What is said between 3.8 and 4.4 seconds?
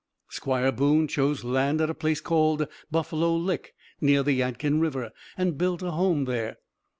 near the